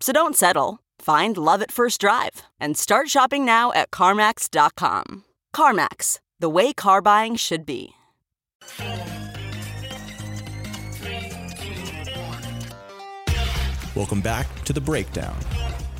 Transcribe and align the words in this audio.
So 0.00 0.12
don't 0.12 0.36
settle. 0.36 0.80
Find 0.98 1.36
love 1.36 1.62
at 1.62 1.70
first 1.72 2.00
drive 2.00 2.42
and 2.60 2.76
start 2.76 3.08
shopping 3.08 3.44
now 3.44 3.72
at 3.72 3.90
CarMax.com. 3.90 5.24
CarMax, 5.54 6.18
the 6.38 6.48
way 6.50 6.72
car 6.72 7.00
buying 7.00 7.36
should 7.36 7.64
be. 7.64 7.90
Welcome 13.94 14.20
back 14.20 14.46
to 14.64 14.72
The 14.72 14.80
Breakdown, 14.80 15.36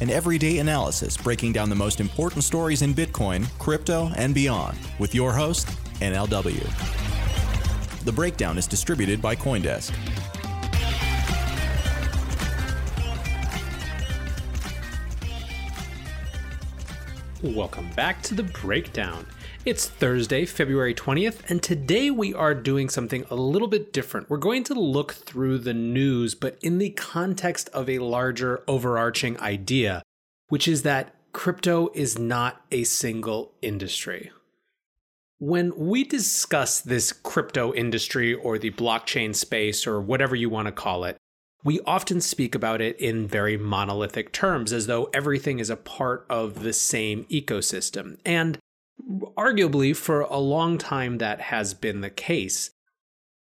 an 0.01 0.11
everyday 0.11 0.59
analysis 0.59 1.17
breaking 1.17 1.53
down 1.53 1.71
the 1.71 1.77
most 1.77 2.01
important 2.01 2.43
stories 2.43 2.83
in 2.83 2.93
Bitcoin, 2.93 3.47
crypto, 3.61 4.11
and 4.17 4.35
beyond 4.35 4.77
with 4.99 5.15
your 5.15 5.33
host, 5.33 5.69
NLW. 6.01 6.61
The 8.05 8.13
Breakdown 8.13 8.59
is 8.59 8.67
distributed 8.67 9.23
by 9.23 9.37
Coindesk. 9.37 9.95
Welcome 17.45 17.91
back 17.91 18.23
to 18.23 18.35
the 18.35 18.43
breakdown. 18.43 19.27
It's 19.67 19.87
Thursday, 19.87 20.47
February 20.47 20.95
20th, 20.95 21.51
and 21.51 21.63
today 21.63 22.11
we 22.11 22.33
are 22.33 22.55
doing 22.55 22.89
something 22.89 23.27
a 23.29 23.35
little 23.35 23.69
bit 23.69 23.93
different. 23.93 24.31
We're 24.31 24.39
going 24.39 24.65
to 24.65 24.73
look 24.73 25.13
through 25.13 25.59
the 25.59 25.75
news, 25.75 26.35
but 26.35 26.57
in 26.63 26.79
the 26.79 26.89
context 26.89 27.69
of 27.75 27.91
a 27.91 27.99
larger 27.99 28.65
overarching 28.67 29.39
idea, 29.41 30.03
which 30.49 30.67
is 30.67 30.85
that 30.85 31.17
crypto 31.35 31.91
is 31.93 32.19
not 32.19 32.63
a 32.71 32.85
single 32.85 33.53
industry. 33.61 34.31
When 35.39 35.77
we 35.77 36.03
discuss 36.03 36.81
this 36.81 37.13
crypto 37.13 37.75
industry 37.75 38.33
or 38.33 38.59
the 38.59 38.71
blockchain 38.71 39.37
space 39.37 39.87
or 39.87 40.01
whatever 40.01 40.35
you 40.35 40.49
want 40.49 40.65
to 40.69 40.73
call 40.73 41.05
it, 41.05 41.19
we 41.65 41.81
often 41.87 42.21
speak 42.21 42.55
about 42.55 42.83
it 42.83 43.01
in 43.01 43.27
very 43.27 43.57
monolithic 43.57 44.33
terms, 44.33 44.73
as 44.73 44.87
though 44.87 45.11
everything 45.15 45.59
is 45.59 45.71
a 45.71 45.77
part 45.77 46.27
of 46.29 46.63
the 46.63 46.75
same 46.75 47.25
ecosystem. 47.25 48.19
And 48.25 48.59
arguably, 49.37 49.97
for 49.97 50.21
a 50.21 50.39
long 50.39 50.77
time, 50.77 51.19
that 51.19 51.41
has 51.41 51.73
been 51.73 52.03
the 52.03 52.11
case. 52.11 52.71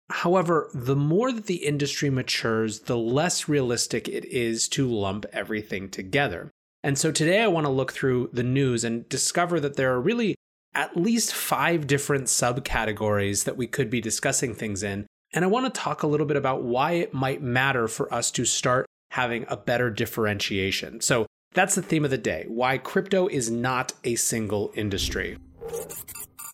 However, 0.09 0.69
the 0.73 0.95
more 0.95 1.31
that 1.31 1.47
the 1.47 1.65
industry 1.65 2.11
matures, 2.11 2.81
the 2.81 2.97
less 2.97 3.49
realistic 3.49 4.07
it 4.07 4.25
is 4.25 4.67
to 4.69 4.88
lump 4.88 5.25
everything 5.33 5.89
together. 5.89 6.51
And 6.83 6.99
so 6.99 7.11
today 7.11 7.41
I 7.41 7.47
want 7.47 7.65
to 7.65 7.71
look 7.71 7.93
through 7.93 8.29
the 8.31 8.43
news 8.43 8.83
and 8.83 9.07
discover 9.09 9.59
that 9.61 9.75
there 9.75 9.91
are 9.91 10.01
really 10.01 10.35
at 10.75 10.97
least 10.97 11.33
five 11.33 11.88
different 11.88 12.25
subcategories 12.25 13.45
that 13.45 13.57
we 13.57 13.65
could 13.65 13.89
be 13.89 14.01
discussing 14.01 14.53
things 14.53 14.83
in 14.83 15.07
and 15.33 15.44
I 15.44 15.47
want 15.47 15.73
to 15.73 15.81
talk 15.81 16.03
a 16.03 16.07
little 16.07 16.25
bit 16.25 16.38
about 16.38 16.63
why 16.63 16.94
it 16.94 17.13
might 17.13 17.41
matter 17.41 17.88
for 17.88 18.13
us 18.13 18.31
to 18.31 18.45
start 18.45 18.85
having 19.11 19.45
a 19.47 19.57
better 19.57 19.89
differentiation. 19.89 21.01
So 21.01 21.25
that's 21.53 21.75
the 21.75 21.81
theme 21.81 22.05
of 22.05 22.11
the 22.11 22.17
day 22.17 22.45
why 22.47 22.77
crypto 22.77 23.27
is 23.27 23.49
not 23.49 23.94
a 24.03 24.16
single 24.16 24.71
industry. 24.75 25.38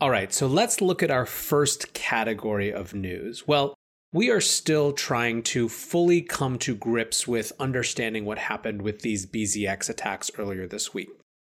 All 0.02 0.10
right, 0.10 0.34
so 0.34 0.48
let's 0.48 0.82
look 0.82 1.04
at 1.04 1.12
our 1.12 1.26
first 1.26 1.94
category 1.94 2.72
of 2.72 2.94
news. 2.94 3.48
Well, 3.48 3.76
we 4.12 4.30
are 4.30 4.42
still 4.42 4.94
trying 4.94 5.44
to 5.44 5.70
fully 5.70 6.22
come 6.22 6.58
to 6.60 6.74
grips 6.74 7.28
with 7.28 7.52
understanding 7.60 8.26
what 8.26 8.40
happened 8.40 8.82
with 8.82 9.02
these 9.02 9.26
BZX 9.26 9.90
attacks 9.90 10.32
earlier 10.38 10.68
this 10.68 10.94
week. 10.94 11.10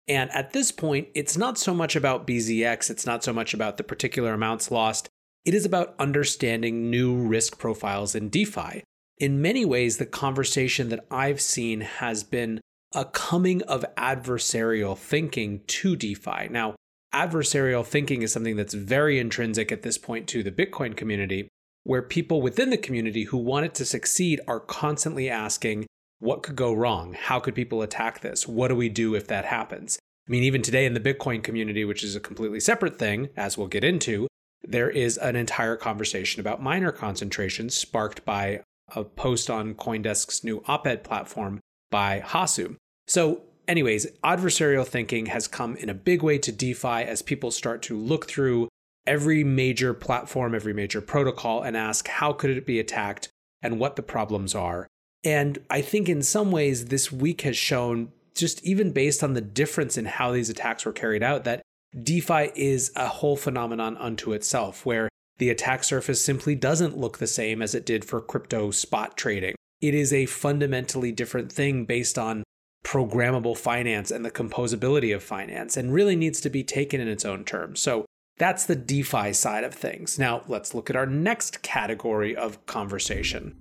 And 0.07 0.31
at 0.31 0.53
this 0.53 0.71
point, 0.71 1.07
it's 1.15 1.35
not 1.35 1.57
so 1.57 1.73
much 1.73 1.95
about 1.95 2.27
BZX, 2.27 2.89
it's 2.89 3.05
not 3.05 3.23
so 3.23 3.33
much 3.33 3.53
about 3.53 3.77
the 3.77 3.83
particular 3.83 4.33
amounts 4.33 4.69
lost, 4.69 5.09
it 5.45 5.53
is 5.53 5.65
about 5.65 5.95
understanding 5.99 6.89
new 6.89 7.15
risk 7.15 7.59
profiles 7.59 8.15
in 8.15 8.29
DeFi. 8.29 8.83
In 9.19 9.41
many 9.41 9.63
ways, 9.63 9.97
the 9.97 10.05
conversation 10.05 10.89
that 10.89 11.05
I've 11.09 11.39
seen 11.39 11.81
has 11.81 12.23
been 12.23 12.59
a 12.93 13.05
coming 13.05 13.61
of 13.63 13.85
adversarial 13.95 14.97
thinking 14.97 15.61
to 15.67 15.95
DeFi. 15.95 16.49
Now, 16.49 16.75
adversarial 17.13 17.85
thinking 17.85 18.23
is 18.23 18.33
something 18.33 18.55
that's 18.55 18.73
very 18.73 19.19
intrinsic 19.19 19.71
at 19.71 19.83
this 19.83 19.97
point 19.97 20.27
to 20.29 20.43
the 20.43 20.51
Bitcoin 20.51 20.97
community, 20.97 21.47
where 21.83 22.01
people 22.01 22.41
within 22.41 22.71
the 22.71 22.77
community 22.77 23.25
who 23.25 23.37
want 23.37 23.65
it 23.65 23.75
to 23.75 23.85
succeed 23.85 24.41
are 24.47 24.59
constantly 24.59 25.29
asking, 25.29 25.85
what 26.19 26.41
could 26.41 26.55
go 26.55 26.73
wrong? 26.73 27.13
How 27.13 27.39
could 27.39 27.53
people 27.53 27.81
attack 27.81 28.21
this? 28.21 28.47
What 28.47 28.69
do 28.69 28.75
we 28.75 28.89
do 28.89 29.13
if 29.13 29.27
that 29.27 29.45
happens? 29.45 29.99
I 30.27 30.31
mean, 30.31 30.43
even 30.43 30.63
today 30.63 30.85
in 30.85 30.95
the 30.95 30.99
Bitcoin 30.99 31.43
community, 31.43 31.85
which 31.85 32.03
is 32.03 32.15
a 32.15 32.19
completely 32.19 32.59
separate 32.59 32.97
thing, 32.97 33.29
as 33.37 33.57
we'll 33.57 33.67
get 33.67 33.83
into, 33.83 34.27
there 34.67 34.89
is 34.89 35.17
an 35.17 35.35
entire 35.35 35.75
conversation 35.75 36.39
about 36.39 36.61
miner 36.61 36.91
concentration 36.91 37.69
sparked 37.69 38.25
by 38.25 38.61
a 38.95 39.03
post 39.03 39.49
on 39.49 39.73
Coindesk's 39.73 40.43
new 40.43 40.63
op 40.67 40.85
ed 40.85 41.03
platform 41.03 41.59
by 41.91 42.21
Hasu. 42.21 42.75
So, 43.07 43.41
anyways, 43.67 44.07
adversarial 44.23 44.85
thinking 44.85 45.27
has 45.27 45.47
come 45.47 45.75
in 45.77 45.89
a 45.89 45.93
big 45.93 46.21
way 46.21 46.37
to 46.39 46.51
DeFi 46.51 46.87
as 46.87 47.21
people 47.21 47.51
start 47.51 47.81
to 47.83 47.97
look 47.97 48.27
through 48.27 48.69
every 49.07 49.43
major 49.43 49.93
platform, 49.93 50.55
every 50.55 50.73
major 50.73 51.01
protocol, 51.01 51.61
and 51.61 51.77
ask 51.77 52.07
how 52.07 52.33
could 52.33 52.49
it 52.49 52.65
be 52.65 52.79
attacked 52.79 53.29
and 53.61 53.79
what 53.79 53.95
the 53.95 54.03
problems 54.03 54.55
are. 54.55 54.87
And 55.23 55.59
I 55.69 55.81
think 55.81 56.07
in 56.07 56.21
some 56.21 56.51
ways, 56.51 56.85
this 56.85 57.11
week 57.11 57.41
has 57.41 57.57
shown, 57.57 58.11
just 58.35 58.63
even 58.63 58.91
based 58.91 59.23
on 59.23 59.33
the 59.33 59.41
difference 59.41 59.97
in 59.97 60.05
how 60.05 60.31
these 60.31 60.49
attacks 60.49 60.85
were 60.85 60.93
carried 60.93 61.23
out, 61.23 61.43
that 61.45 61.61
DeFi 62.01 62.51
is 62.55 62.91
a 62.95 63.07
whole 63.07 63.37
phenomenon 63.37 63.95
unto 63.97 64.33
itself, 64.33 64.85
where 64.85 65.09
the 65.37 65.49
attack 65.49 65.83
surface 65.83 66.21
simply 66.21 66.55
doesn't 66.55 66.97
look 66.97 67.17
the 67.17 67.27
same 67.27 67.61
as 67.61 67.73
it 67.73 67.85
did 67.85 68.03
for 68.03 68.21
crypto 68.21 68.71
spot 68.71 69.17
trading. 69.17 69.55
It 69.81 69.93
is 69.93 70.11
a 70.11 70.25
fundamentally 70.25 71.11
different 71.11 71.51
thing 71.51 71.85
based 71.85 72.17
on 72.17 72.43
programmable 72.85 73.57
finance 73.57 74.11
and 74.11 74.23
the 74.23 74.31
composability 74.31 75.13
of 75.15 75.23
finance, 75.23 75.75
and 75.75 75.93
really 75.93 76.15
needs 76.15 76.39
to 76.41 76.49
be 76.49 76.63
taken 76.63 77.01
in 77.01 77.07
its 77.07 77.25
own 77.25 77.43
terms. 77.43 77.79
So 77.79 78.05
that's 78.37 78.65
the 78.65 78.75
DeFi 78.75 79.33
side 79.33 79.63
of 79.63 79.73
things. 79.73 80.19
Now, 80.19 80.43
let's 80.47 80.73
look 80.73 80.89
at 80.89 80.95
our 80.95 81.05
next 81.05 81.61
category 81.61 82.35
of 82.35 82.65
conversation. 82.65 83.55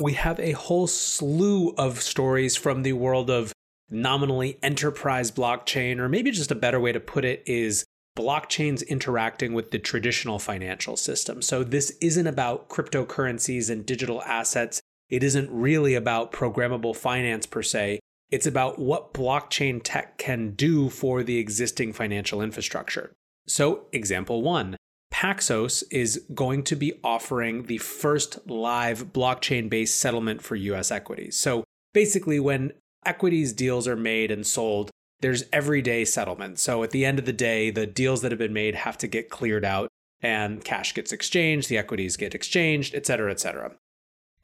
We 0.00 0.14
have 0.14 0.40
a 0.40 0.52
whole 0.52 0.86
slew 0.86 1.74
of 1.76 2.00
stories 2.00 2.56
from 2.56 2.82
the 2.82 2.94
world 2.94 3.30
of 3.30 3.52
nominally 3.90 4.58
enterprise 4.62 5.30
blockchain, 5.30 5.98
or 5.98 6.08
maybe 6.08 6.30
just 6.30 6.50
a 6.50 6.56
better 6.56 6.80
way 6.80 6.92
to 6.92 7.00
put 7.00 7.24
it 7.24 7.42
is 7.46 7.84
blockchains 8.16 8.86
interacting 8.86 9.52
with 9.52 9.70
the 9.70 9.78
traditional 9.78 10.38
financial 10.38 10.96
system. 10.96 11.42
So 11.42 11.64
this 11.64 11.96
isn't 12.00 12.26
about 12.26 12.68
cryptocurrencies 12.68 13.70
and 13.70 13.84
digital 13.84 14.22
assets. 14.22 14.80
It 15.08 15.22
isn't 15.22 15.50
really 15.50 15.94
about 15.94 16.32
programmable 16.32 16.96
finance 16.96 17.46
per 17.46 17.62
se. 17.62 18.00
It's 18.30 18.46
about 18.46 18.78
what 18.78 19.12
blockchain 19.12 19.80
tech 19.82 20.18
can 20.18 20.52
do 20.52 20.88
for 20.88 21.22
the 21.22 21.38
existing 21.38 21.92
financial 21.92 22.40
infrastructure. 22.40 23.12
So, 23.46 23.86
example 23.92 24.42
one 24.42 24.76
Paxos 25.12 25.84
is 25.90 26.24
going 26.34 26.64
to 26.64 26.74
be 26.74 26.94
offering 27.04 27.64
the 27.64 27.78
first 27.78 28.38
live 28.48 29.12
blockchain 29.12 29.68
based 29.68 29.98
settlement 29.98 30.42
for 30.42 30.56
US 30.56 30.90
equities. 30.90 31.36
So, 31.36 31.62
basically, 31.92 32.40
when 32.40 32.72
equities 33.06 33.52
deals 33.52 33.86
are 33.88 33.96
made 33.96 34.30
and 34.30 34.46
sold, 34.46 34.90
there's 35.20 35.44
everyday 35.52 36.04
settlement. 36.04 36.58
So 36.58 36.82
at 36.82 36.90
the 36.90 37.04
end 37.04 37.18
of 37.18 37.24
the 37.24 37.32
day, 37.32 37.70
the 37.70 37.86
deals 37.86 38.22
that 38.22 38.32
have 38.32 38.38
been 38.38 38.52
made 38.52 38.74
have 38.74 38.98
to 38.98 39.06
get 39.06 39.30
cleared 39.30 39.64
out 39.64 39.88
and 40.20 40.64
cash 40.64 40.94
gets 40.94 41.12
exchanged, 41.12 41.68
the 41.68 41.78
equities 41.78 42.16
get 42.16 42.34
exchanged, 42.34 42.94
et 42.94 43.06
cetera, 43.06 43.30
et 43.30 43.40
cetera. 43.40 43.72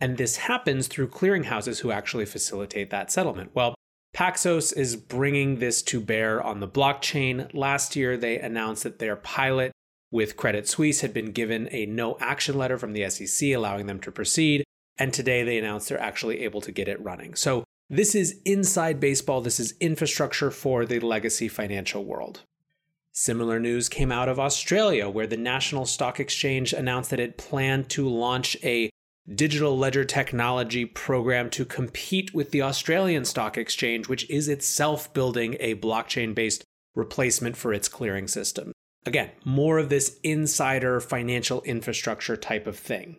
And 0.00 0.16
this 0.16 0.36
happens 0.36 0.86
through 0.88 1.08
clearinghouses 1.08 1.80
who 1.80 1.90
actually 1.90 2.26
facilitate 2.26 2.90
that 2.90 3.10
settlement. 3.10 3.50
Well, 3.54 3.74
Paxos 4.14 4.76
is 4.76 4.96
bringing 4.96 5.58
this 5.58 5.82
to 5.82 6.00
bear 6.00 6.42
on 6.42 6.60
the 6.60 6.68
blockchain. 6.68 7.52
Last 7.54 7.96
year, 7.96 8.16
they 8.16 8.38
announced 8.38 8.82
that 8.82 8.98
their 8.98 9.16
pilot 9.16 9.72
with 10.10 10.36
Credit 10.36 10.66
Suisse 10.66 11.02
had 11.02 11.14
been 11.14 11.32
given 11.32 11.68
a 11.70 11.86
no 11.86 12.16
action 12.20 12.58
letter 12.58 12.76
from 12.76 12.92
the 12.92 13.08
SEC 13.08 13.50
allowing 13.50 13.86
them 13.86 14.00
to 14.00 14.10
proceed. 14.10 14.64
And 14.98 15.12
today 15.12 15.44
they 15.44 15.58
announced 15.58 15.88
they're 15.88 16.00
actually 16.00 16.40
able 16.40 16.60
to 16.62 16.72
get 16.72 16.88
it 16.88 17.02
running. 17.02 17.34
So 17.34 17.64
this 17.90 18.14
is 18.14 18.40
inside 18.44 19.00
baseball. 19.00 19.40
This 19.40 19.58
is 19.58 19.74
infrastructure 19.80 20.50
for 20.50 20.86
the 20.86 21.00
legacy 21.00 21.48
financial 21.48 22.04
world. 22.04 22.42
Similar 23.12 23.58
news 23.58 23.88
came 23.88 24.12
out 24.12 24.28
of 24.28 24.38
Australia, 24.38 25.10
where 25.10 25.26
the 25.26 25.36
National 25.36 25.84
Stock 25.84 26.20
Exchange 26.20 26.72
announced 26.72 27.10
that 27.10 27.18
it 27.18 27.36
planned 27.36 27.90
to 27.90 28.08
launch 28.08 28.56
a 28.62 28.90
digital 29.34 29.76
ledger 29.76 30.04
technology 30.04 30.84
program 30.84 31.50
to 31.50 31.64
compete 31.64 32.32
with 32.32 32.52
the 32.52 32.62
Australian 32.62 33.24
Stock 33.24 33.58
Exchange, 33.58 34.08
which 34.08 34.28
is 34.30 34.48
itself 34.48 35.12
building 35.12 35.56
a 35.58 35.74
blockchain 35.74 36.34
based 36.34 36.64
replacement 36.94 37.56
for 37.56 37.72
its 37.72 37.88
clearing 37.88 38.28
system. 38.28 38.72
Again, 39.06 39.30
more 39.44 39.78
of 39.78 39.88
this 39.88 40.18
insider 40.22 41.00
financial 41.00 41.62
infrastructure 41.62 42.36
type 42.36 42.66
of 42.66 42.78
thing. 42.78 43.16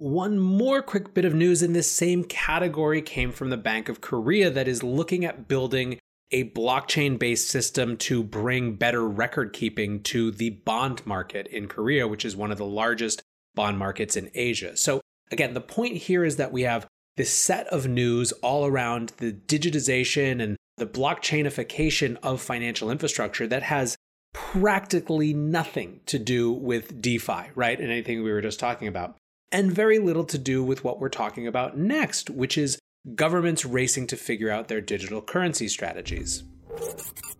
One 0.00 0.38
more 0.38 0.80
quick 0.80 1.12
bit 1.12 1.26
of 1.26 1.34
news 1.34 1.62
in 1.62 1.74
this 1.74 1.92
same 1.92 2.24
category 2.24 3.02
came 3.02 3.32
from 3.32 3.50
the 3.50 3.58
Bank 3.58 3.90
of 3.90 4.00
Korea 4.00 4.48
that 4.48 4.66
is 4.66 4.82
looking 4.82 5.26
at 5.26 5.46
building 5.46 5.98
a 6.30 6.48
blockchain 6.52 7.18
based 7.18 7.48
system 7.48 7.98
to 7.98 8.24
bring 8.24 8.76
better 8.76 9.06
record 9.06 9.52
keeping 9.52 10.02
to 10.04 10.30
the 10.30 10.48
bond 10.48 11.04
market 11.04 11.48
in 11.48 11.68
Korea, 11.68 12.08
which 12.08 12.24
is 12.24 12.34
one 12.34 12.50
of 12.50 12.56
the 12.56 12.64
largest 12.64 13.20
bond 13.54 13.76
markets 13.76 14.16
in 14.16 14.30
Asia. 14.32 14.74
So, 14.74 15.02
again, 15.30 15.52
the 15.52 15.60
point 15.60 15.98
here 15.98 16.24
is 16.24 16.36
that 16.36 16.50
we 16.50 16.62
have 16.62 16.86
this 17.18 17.30
set 17.30 17.66
of 17.66 17.86
news 17.86 18.32
all 18.40 18.64
around 18.64 19.12
the 19.18 19.34
digitization 19.34 20.42
and 20.42 20.56
the 20.78 20.86
blockchainification 20.86 22.16
of 22.22 22.40
financial 22.40 22.90
infrastructure 22.90 23.46
that 23.48 23.64
has 23.64 23.98
practically 24.32 25.34
nothing 25.34 26.00
to 26.06 26.18
do 26.18 26.50
with 26.50 27.02
DeFi, 27.02 27.50
right? 27.54 27.78
And 27.78 27.90
anything 27.90 28.22
we 28.22 28.32
were 28.32 28.40
just 28.40 28.58
talking 28.58 28.88
about. 28.88 29.18
And 29.52 29.72
very 29.72 29.98
little 29.98 30.24
to 30.24 30.38
do 30.38 30.62
with 30.62 30.84
what 30.84 31.00
we're 31.00 31.08
talking 31.08 31.46
about 31.46 31.76
next, 31.76 32.30
which 32.30 32.56
is 32.56 32.78
governments 33.14 33.64
racing 33.64 34.06
to 34.08 34.16
figure 34.16 34.50
out 34.50 34.68
their 34.68 34.80
digital 34.80 35.20
currency 35.20 35.68
strategies. 35.68 36.44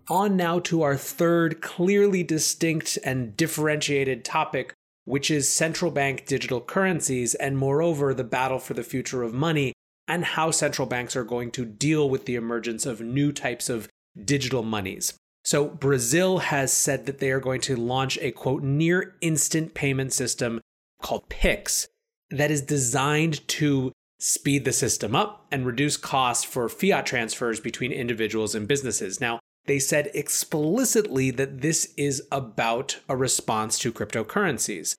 On 0.09 0.37
now 0.37 0.59
to 0.61 0.83
our 0.83 0.97
third 0.97 1.61
clearly 1.61 2.25
distinct 2.25 2.99
and 3.05 3.37
differentiated 3.37 4.25
topic, 4.25 4.73
which 5.05 5.31
is 5.31 5.53
central 5.53 5.91
bank 5.91 6.27
digital 6.27 6.61
currencies, 6.61 7.35
and 7.35 7.57
moreover, 7.57 8.12
the 8.12 8.25
battle 8.25 8.59
for 8.59 8.75
the 8.75 8.83
future 8.83 9.23
of 9.23 9.33
money 9.33 9.73
and 10.09 10.25
how 10.25 10.51
central 10.51 10.89
banks 10.89 11.15
are 11.15 11.25
going 11.25 11.53
to 11.53 11.65
deal 11.65 12.11
with 12.11 12.25
the 12.25 12.35
emergence 12.35 12.87
of 12.87 13.01
new 13.01 13.31
types 13.31 13.69
of 13.69 13.89
digital 14.25 14.65
monies. 14.65 15.15
So, 15.45 15.69
Brazil 15.69 16.39
has 16.39 16.73
said 16.73 17.07
that 17.07 17.19
they 17.19 17.31
are 17.31 17.41
going 17.41 17.61
to 17.62 17.77
launch 17.77 18.19
a 18.19 18.33
quote 18.33 18.62
near 18.62 19.15
instant 19.21 19.75
payment 19.75 20.12
system 20.12 20.61
called 21.01 21.29
Pix 21.29 21.87
that 22.31 22.50
is 22.50 22.62
designed 22.62 23.47
to 23.49 23.93
speed 24.19 24.65
the 24.65 24.73
system 24.73 25.17
up 25.17 25.47
and 25.50 25.67
reduce 25.67 25.97
costs 25.97 26.44
for 26.44 26.69
fiat 26.69 27.06
transfers 27.06 27.59
between 27.59 27.91
individuals 27.91 28.55
and 28.55 28.69
businesses. 28.69 29.21
Now, 29.21 29.41
they 29.67 29.79
said 29.79 30.11
explicitly 30.15 31.31
that 31.32 31.61
this 31.61 31.93
is 31.97 32.23
about 32.31 33.00
a 33.09 33.17
response 33.17 33.79
to 33.81 33.93
cryptocurrencies. 33.93 34.94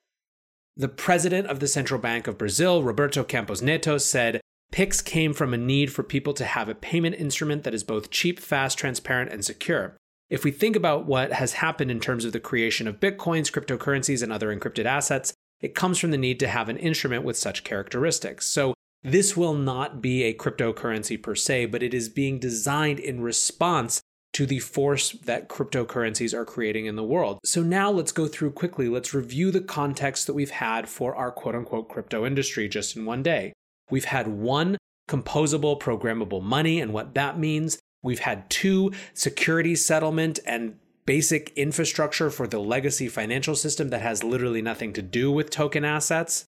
The 0.78 0.88
president 0.88 1.48
of 1.48 1.60
the 1.60 1.68
Central 1.68 2.00
Bank 2.00 2.28
of 2.28 2.38
Brazil, 2.38 2.82
Roberto 2.82 3.24
Campos 3.24 3.62
Neto, 3.62 3.98
said 3.98 4.42
Pix 4.72 5.02
came 5.02 5.34
from 5.34 5.54
a 5.54 5.58
need 5.58 5.92
for 5.92 6.04
people 6.04 6.34
to 6.34 6.46
have 6.46 6.70
a 6.70 6.76
payment 6.76 7.16
instrument 7.16 7.64
that 7.64 7.74
is 7.74 7.84
both 7.84 8.10
cheap, 8.10 8.40
fast, 8.40 8.78
transparent, 8.78 9.32
and 9.32 9.44
secure. 9.44 9.98
If 10.30 10.46
we 10.46 10.52
think 10.52 10.78
about 10.78 11.06
what 11.06 11.34
has 11.34 11.54
happened 11.54 11.92
in 11.92 12.00
terms 12.00 12.24
of 12.24 12.32
the 12.32 12.40
creation 12.40 12.88
of 12.88 13.02
bitcoins, 13.02 13.52
cryptocurrencies, 13.52 14.24
and 14.24 14.32
other 14.32 14.56
encrypted 14.56 14.86
assets, 14.86 15.34
it 15.62 15.76
comes 15.76 15.98
from 15.98 16.12
the 16.12 16.18
need 16.18 16.40
to 16.40 16.48
have 16.48 16.70
an 16.70 16.78
instrument 16.78 17.24
with 17.24 17.38
such 17.38 17.64
characteristics. 17.64 18.48
So, 18.48 18.74
this 19.04 19.36
will 19.36 19.56
not 19.56 20.00
be 20.00 20.24
a 20.24 20.34
cryptocurrency 20.34 21.22
per 21.22 21.34
se, 21.34 21.66
but 21.68 21.82
it 21.82 21.92
is 21.92 22.08
being 22.08 22.38
designed 22.38 23.00
in 23.00 23.22
response 23.22 24.02
to 24.34 24.46
the 24.46 24.60
force 24.60 25.12
that 25.12 25.50
cryptocurrencies 25.50 26.34
are 26.34 26.46
creating 26.46 26.86
in 26.86 26.96
the 26.96 27.04
world. 27.04 27.40
So 27.44 27.62
now 27.62 27.92
let's 27.92 28.12
go 28.12 28.28
through 28.28 28.52
quickly. 28.52 28.88
Let's 28.88 29.14
review 29.14 29.52
the 29.52 29.62
context 29.62 30.28
that 30.28 30.34
we've 30.34 30.52
had 30.52 30.88
for 30.88 31.16
our 31.16 31.32
quote 31.32 31.56
unquote 31.56 31.90
crypto 31.90 32.26
industry 32.26 32.70
just 32.70 32.96
in 32.96 33.06
one 33.06 33.24
day. 33.24 33.54
We've 33.90 34.06
had 34.06 34.28
one 34.28 34.78
composable 35.10 35.80
programmable 35.80 36.42
money 36.42 36.80
and 36.80 36.94
what 36.94 37.14
that 37.16 37.38
means. 37.38 37.80
We've 38.04 38.20
had 38.20 38.50
two 38.50 38.94
security 39.14 39.76
settlement 39.76 40.40
and 40.46 40.76
basic 41.12 41.52
infrastructure 41.58 42.30
for 42.30 42.48
the 42.48 42.58
legacy 42.58 43.10
financial 43.10 43.54
system 43.54 43.90
that 43.90 44.02
has 44.02 44.24
literally 44.24 44.62
nothing 44.62 44.94
to 44.94 45.02
do 45.02 45.30
with 45.30 45.50
token 45.50 45.84
assets. 45.84 46.46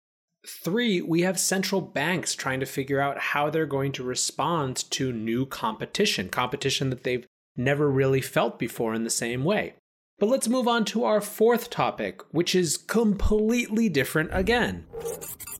Three, 0.48 1.01
we 1.01 1.24
have 1.24 1.38
central 1.38 1.81
banks 1.81 2.33
trying 2.33 2.62
to 2.62 2.65
figure 2.65 3.01
out 3.01 3.18
how 3.18 3.50
they're 3.50 3.65
going 3.65 3.92
to 3.92 4.06
respond 4.06 4.89
to 4.92 5.12
new 5.12 5.45
competition, 5.45 6.30
competition 6.30 6.92
that 6.92 7.04
they've 7.04 7.25
never 7.57 7.92
really 7.92 8.21
felt 8.21 8.57
before 8.57 8.94
in 8.94 9.04
the 9.04 9.10
same 9.10 9.44
way. 9.44 9.74
But 10.18 10.30
let's 10.30 10.48
move 10.48 10.69
on 10.69 10.86
to 10.86 11.04
our 11.04 11.19
fourth 11.19 11.69
topic, 11.69 12.21
which 12.31 12.56
is 12.56 12.77
completely 12.77 13.89
different 13.89 14.30
again. 14.31 14.86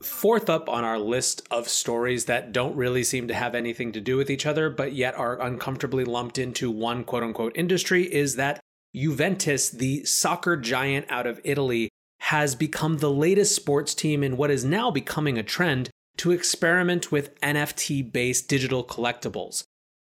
Fourth 0.02 0.48
up 0.48 0.66
on 0.70 0.82
our 0.82 0.98
list 0.98 1.46
of 1.50 1.68
stories 1.68 2.24
that 2.24 2.52
don't 2.52 2.74
really 2.74 3.04
seem 3.04 3.28
to 3.28 3.34
have 3.34 3.54
anything 3.54 3.92
to 3.92 4.00
do 4.00 4.16
with 4.16 4.30
each 4.30 4.46
other, 4.46 4.70
but 4.70 4.94
yet 4.94 5.14
are 5.14 5.42
uncomfortably 5.42 6.06
lumped 6.06 6.38
into 6.38 6.70
one 6.70 7.04
quote 7.04 7.22
unquote 7.22 7.52
industry 7.54 8.04
is 8.10 8.36
that 8.36 8.63
Juventus, 8.94 9.70
the 9.70 10.04
soccer 10.04 10.56
giant 10.56 11.06
out 11.10 11.26
of 11.26 11.40
Italy, 11.42 11.88
has 12.20 12.54
become 12.54 12.98
the 12.98 13.10
latest 13.10 13.54
sports 13.54 13.94
team 13.94 14.22
in 14.22 14.36
what 14.36 14.50
is 14.50 14.64
now 14.64 14.90
becoming 14.90 15.36
a 15.36 15.42
trend 15.42 15.90
to 16.18 16.30
experiment 16.30 17.10
with 17.10 17.38
NFT 17.40 18.12
based 18.12 18.48
digital 18.48 18.84
collectibles. 18.84 19.64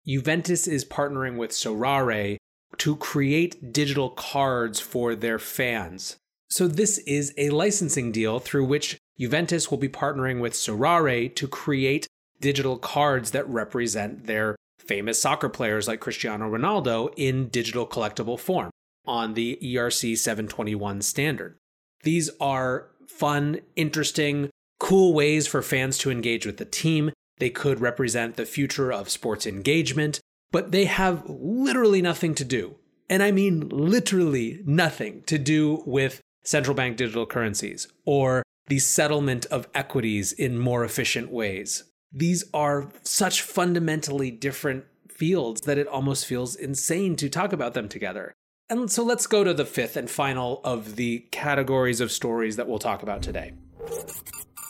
Juventus 0.05 0.67
is 0.67 0.85
partnering 0.85 1.37
with 1.37 1.51
Sorare 1.51 2.37
to 2.77 2.95
create 2.95 3.73
digital 3.73 4.09
cards 4.11 4.79
for 4.79 5.15
their 5.15 5.39
fans. 5.39 6.17
So, 6.49 6.67
this 6.67 6.99
is 6.99 7.33
a 7.37 7.49
licensing 7.49 8.11
deal 8.11 8.39
through 8.39 8.65
which 8.65 8.97
Juventus 9.19 9.71
will 9.71 9.79
be 9.79 9.89
partnering 9.89 10.39
with 10.39 10.53
Sorare 10.53 11.33
to 11.35 11.47
create 11.47 12.07
digital 12.39 12.77
cards 12.77 13.31
that 13.31 13.49
represent 13.49 14.27
their 14.27 14.55
famous 14.87 15.21
soccer 15.21 15.49
players 15.49 15.87
like 15.87 15.99
Cristiano 15.99 16.49
Ronaldo 16.49 17.13
in 17.17 17.49
digital 17.49 17.85
collectible 17.85 18.39
form 18.39 18.71
on 19.05 19.33
the 19.33 19.57
ERC 19.61 20.17
721 20.17 21.01
standard. 21.01 21.57
These 22.03 22.29
are 22.39 22.89
fun, 23.07 23.61
interesting, 23.75 24.49
cool 24.79 25.13
ways 25.13 25.47
for 25.47 25.61
fans 25.61 25.97
to 25.99 26.11
engage 26.11 26.45
with 26.45 26.57
the 26.57 26.65
team. 26.65 27.11
They 27.39 27.49
could 27.49 27.79
represent 27.79 28.35
the 28.35 28.45
future 28.45 28.91
of 28.91 29.09
sports 29.09 29.45
engagement, 29.45 30.19
but 30.51 30.71
they 30.71 30.85
have 30.85 31.23
literally 31.27 32.01
nothing 32.01 32.35
to 32.35 32.45
do, 32.45 32.75
and 33.09 33.23
I 33.23 33.31
mean 33.31 33.69
literally 33.69 34.61
nothing 34.65 35.23
to 35.23 35.37
do 35.37 35.83
with 35.85 36.21
central 36.43 36.75
bank 36.75 36.97
digital 36.97 37.25
currencies 37.25 37.87
or 38.05 38.43
the 38.67 38.79
settlement 38.79 39.45
of 39.47 39.67
equities 39.73 40.31
in 40.31 40.57
more 40.57 40.83
efficient 40.83 41.31
ways. 41.31 41.83
These 42.11 42.45
are 42.53 42.89
such 43.03 43.41
fundamentally 43.41 44.31
different 44.31 44.85
fields 45.09 45.61
that 45.61 45.77
it 45.77 45.87
almost 45.87 46.25
feels 46.25 46.55
insane 46.55 47.15
to 47.17 47.29
talk 47.29 47.51
about 47.53 47.73
them 47.73 47.89
together. 47.89 48.33
And 48.69 48.91
so 48.91 49.03
let's 49.03 49.27
go 49.27 49.43
to 49.43 49.53
the 49.53 49.65
fifth 49.65 49.95
and 49.95 50.09
final 50.09 50.61
of 50.63 50.95
the 50.95 51.19
categories 51.31 52.01
of 52.01 52.11
stories 52.11 52.55
that 52.57 52.67
we'll 52.67 52.79
talk 52.79 53.01
about 53.01 53.21
today 53.21 53.53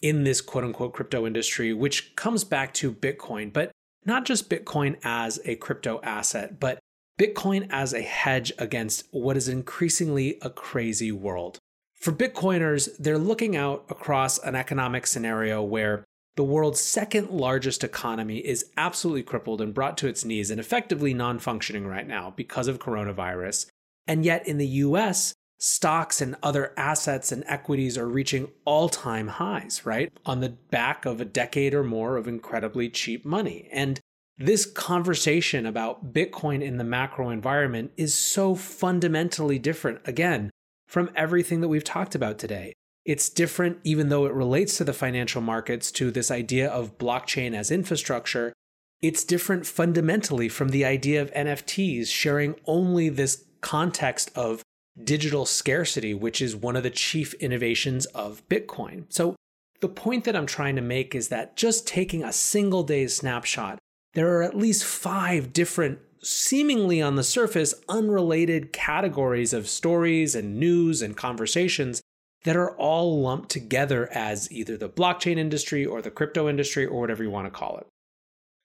in 0.02 0.24
this 0.24 0.42
quote 0.42 0.64
unquote 0.64 0.94
crypto 0.94 1.26
industry, 1.26 1.74
which 1.74 2.16
comes 2.16 2.44
back 2.44 2.74
to 2.76 2.92
Bitcoin, 2.92 3.52
but 3.52 3.72
not 4.06 4.26
just 4.26 4.50
Bitcoin 4.50 4.98
as 5.04 5.40
a 5.46 5.56
crypto 5.56 6.00
asset, 6.04 6.60
but 6.60 6.80
Bitcoin 7.20 7.68
as 7.72 7.94
a 7.94 8.02
hedge 8.02 8.54
against 8.60 9.08
what 9.12 9.36
is 9.36 9.48
increasingly 9.48 10.38
a 10.42 10.50
crazy 10.50 11.12
world. 11.12 11.58
For 11.96 12.12
Bitcoiners, 12.12 12.90
they're 13.00 13.18
looking 13.18 13.56
out 13.56 13.86
across 13.90 14.38
an 14.38 14.56
economic 14.56 15.08
scenario 15.08 15.64
where 15.64 16.04
the 16.38 16.44
world's 16.44 16.80
second 16.80 17.32
largest 17.32 17.84
economy 17.84 18.38
is 18.38 18.68
absolutely 18.78 19.24
crippled 19.24 19.60
and 19.60 19.74
brought 19.74 19.98
to 19.98 20.08
its 20.08 20.24
knees 20.24 20.52
and 20.52 20.60
effectively 20.60 21.14
non 21.14 21.40
functioning 21.40 21.86
right 21.88 22.08
now 22.08 22.32
because 22.36 22.68
of 22.68 22.80
coronavirus. 22.80 23.66
And 24.08 24.24
yet 24.24 24.48
in 24.48 24.60
the 24.60 24.68
US, 24.68 25.34
stocks 25.58 26.22
and 26.22 26.36
other 26.44 26.74
assets 26.78 27.32
and 27.32 27.44
equities 27.48 27.98
are 27.98 28.08
reaching 28.08 28.50
all 28.66 28.88
time 28.88 29.28
highs, 29.28 29.84
right? 29.84 30.14
On 30.28 30.40
the 30.40 30.50
back 30.50 31.06
of 31.06 31.20
a 31.20 31.26
decade 31.26 31.74
or 31.74 31.84
more 31.84 32.18
of 32.18 32.28
incredibly 32.28 32.88
cheap 32.88 33.26
money. 33.26 33.68
And 33.72 34.00
this 34.38 34.68
conversation 34.68 35.66
about 35.66 36.14
Bitcoin 36.14 36.62
in 36.62 36.78
the 36.78 36.84
macro 36.84 37.32
environment 37.32 37.92
is 37.98 38.14
so 38.14 38.54
fundamentally 38.54 39.58
different, 39.58 40.02
again, 40.06 40.52
from 40.88 41.10
everything 41.16 41.62
that 41.62 41.68
we've 41.68 41.84
talked 41.84 42.14
about 42.14 42.38
today. 42.38 42.74
It's 43.08 43.30
different, 43.30 43.80
even 43.86 44.10
though 44.10 44.26
it 44.26 44.34
relates 44.34 44.76
to 44.78 44.84
the 44.84 44.92
financial 44.92 45.42
markets, 45.42 45.92
to 45.92 46.12
this 46.12 46.30
idea 46.30 46.70
of 46.70 46.98
blockchain 46.98 47.56
as 47.56 47.72
infrastructure. 47.72 48.54
it's 49.00 49.24
different 49.24 49.66
fundamentally 49.68 50.50
from 50.50 50.70
the 50.70 50.84
idea 50.84 51.22
of 51.22 51.32
NFTs 51.34 52.08
sharing 52.08 52.56
only 52.66 53.10
this 53.10 53.46
context 53.62 54.32
of 54.36 54.64
digital 55.02 55.46
scarcity, 55.46 56.16
which 56.16 56.42
is 56.42 56.56
one 56.56 56.76
of 56.76 56.82
the 56.82 56.90
chief 56.90 57.36
innovations 57.36 58.08
of 58.08 58.42
Bitcoin. 58.50 59.06
So, 59.10 59.36
the 59.82 59.88
point 59.88 60.24
that 60.24 60.36
I'm 60.36 60.48
trying 60.48 60.76
to 60.78 60.82
make 60.82 61.14
is 61.14 61.30
that 61.30 61.56
just 61.56 61.86
taking 61.86 62.24
a 62.24 62.34
single 62.34 62.82
day's 62.82 63.16
snapshot, 63.16 63.78
there 64.16 64.36
are 64.36 64.42
at 64.42 64.58
least 64.58 64.84
five 64.84 65.54
different, 65.54 66.00
seemingly 66.24 67.00
on 67.00 67.16
the 67.16 67.24
surface, 67.24 67.76
unrelated 67.88 68.74
categories 68.74 69.54
of 69.54 69.70
stories 69.70 70.34
and 70.34 70.60
news 70.60 71.04
and 71.04 71.16
conversations 71.16 72.02
that 72.44 72.56
are 72.56 72.76
all 72.78 73.22
lumped 73.22 73.50
together 73.50 74.10
as 74.12 74.52
either 74.52 74.78
the 74.78 74.90
blockchain 74.90 75.38
industry 75.38 75.86
or 75.86 76.02
the 76.02 76.12
crypto 76.12 76.48
industry 76.48 76.86
or 76.86 77.00
whatever 77.00 77.24
you 77.24 77.30
want 77.30 77.46
to 77.46 77.52
call 77.52 77.78
it. 77.78 77.88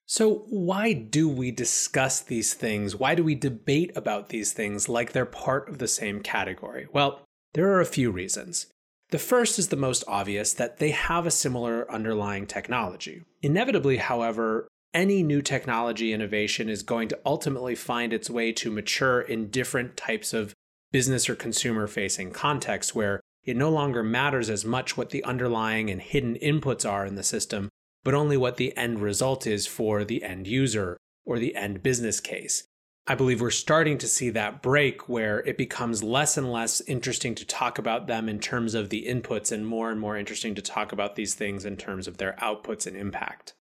So, 0.07 0.45
why 0.49 0.93
do 0.93 1.29
we 1.29 1.51
discuss 1.51 2.21
these 2.21 2.55
things? 2.55 2.97
Why 2.97 3.15
do 3.15 3.25
we 3.25 3.35
debate 3.35 3.93
about 3.97 4.29
these 4.29 4.53
things 4.53 4.89
like 4.89 5.13
they're 5.13 5.25
part 5.25 5.69
of 5.69 5.79
the 5.79 5.89
same 5.89 6.21
category? 6.21 6.87
Well, 6.93 7.21
there 7.55 7.73
are 7.73 7.81
a 7.81 7.87
few 7.87 8.11
reasons. 8.11 8.67
The 9.11 9.19
first 9.19 9.59
is 9.59 9.69
the 9.69 9.77
most 9.77 10.05
obvious 10.09 10.55
that 10.55 10.79
they 10.79 10.91
have 10.91 11.27
a 11.27 11.31
similar 11.31 11.91
underlying 11.91 12.47
technology. 12.47 13.23
Inevitably, 13.43 13.99
however, 13.99 14.69
any 14.95 15.23
new 15.23 15.41
technology 15.41 16.13
innovation 16.13 16.69
is 16.69 16.83
going 16.83 17.09
to 17.09 17.19
ultimately 17.25 17.75
find 17.75 18.13
its 18.13 18.29
way 18.29 18.53
to 18.53 18.71
mature 18.71 19.21
in 19.21 19.51
different 19.51 19.97
types 19.97 20.33
of 20.35 20.55
business 20.93 21.29
or 21.29 21.35
consumer 21.35 21.87
facing 21.87 22.31
contexts 22.31 22.95
where 22.95 23.21
it 23.45 23.57
no 23.57 23.71
longer 23.71 24.03
matters 24.03 24.49
as 24.49 24.65
much 24.65 24.97
what 24.97 25.11
the 25.11 25.25
underlying 25.25 25.91
and 25.91 26.01
hidden 26.01 26.37
inputs 26.37 26.89
are 26.89 27.05
in 27.05 27.17
the 27.17 27.23
system, 27.23 27.69
but 28.05 28.15
only 28.15 28.37
what 28.37 28.57
the 28.57 28.77
end 28.77 29.01
result 29.01 29.47
is 29.47 29.67
for 29.67 30.05
the 30.05 30.23
end 30.23 30.47
user 30.47 30.97
or 31.25 31.39
the 31.39 31.57
end 31.57 31.83
business 31.83 32.21
case. 32.21 32.65
I 33.07 33.17
believe 33.17 33.41
we're 33.41 33.51
starting 33.51 33.99
to 33.99 34.07
see 34.07 34.31
that 34.31 34.63
break 34.63 35.09
where 35.09 35.41
it 35.41 35.59
becomes 35.59 36.05
less 36.05 36.37
and 36.37 36.53
less 36.53 36.81
interesting 36.83 37.35
to 37.35 37.45
talk 37.45 37.79
about 37.79 38.07
them 38.07 38.29
in 38.29 38.39
terms 38.39 38.75
of 38.75 38.91
the 38.91 39.07
inputs 39.09 39.51
and 39.51 39.67
more 39.67 39.91
and 39.91 39.99
more 39.99 40.17
interesting 40.17 40.55
to 40.55 40.63
talk 40.63 40.93
about 40.93 41.17
these 41.17 41.35
things 41.35 41.65
in 41.65 41.77
terms 41.77 42.07
of 42.07 42.19
their 42.19 42.37
outputs 42.41 42.87
and 42.87 42.97
impact. 42.97 43.55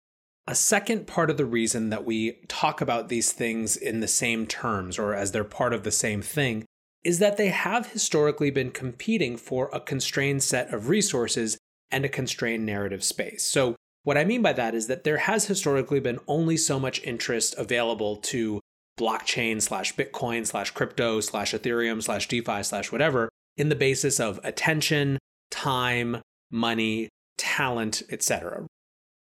A 0.48 0.54
second 0.54 1.08
part 1.08 1.32
of 1.32 1.38
the 1.38 1.46
reason 1.46 1.90
that 1.90 2.06
we 2.06 2.34
talk 2.48 2.82
about 2.82 3.10
these 3.10 3.32
things 3.32 3.76
in 3.76 4.00
the 4.00 4.08
same 4.08 4.46
terms 4.46 5.00
or 5.00 5.16
as 5.16 5.32
they're 5.32 5.44
part 5.44 5.74
of 5.74 5.84
the 5.84 5.92
same 5.92 6.22
thing 6.22 6.66
is 7.04 7.20
that 7.20 7.38
they 7.38 7.50
have 7.50 7.92
historically 7.92 8.52
been 8.52 8.72
competing 8.72 9.38
for 9.38 9.70
a 9.74 9.80
constrained 9.80 10.44
set 10.44 10.74
of 10.74 10.90
resources 10.90 11.58
and 11.90 12.06
a 12.06 12.10
constrained 12.10 12.66
narrative 12.66 13.04
space. 13.04 13.44
So, 13.44 13.76
what 14.04 14.18
I 14.18 14.24
mean 14.24 14.42
by 14.42 14.54
that 14.54 14.74
is 14.74 14.88
that 14.88 15.04
there 15.04 15.18
has 15.18 15.46
historically 15.46 16.00
been 16.00 16.20
only 16.28 16.58
so 16.58 16.80
much 16.80 17.04
interest 17.04 17.54
available 17.58 18.16
to 18.18 18.60
blockchain 19.00 19.62
slash 19.62 19.96
Bitcoin 19.96 20.46
slash 20.46 20.72
crypto 20.72 21.20
slash 21.20 21.54
Ethereum 21.54 22.02
slash 22.02 22.28
DeFi 22.28 22.64
slash 22.64 22.92
whatever 22.92 23.30
in 23.58 23.70
the 23.70 23.76
basis 23.76 24.20
of 24.20 24.40
attention, 24.44 25.20
time, 25.52 26.22
money, 26.50 27.10
talent, 27.38 28.02
etc. 28.10 28.66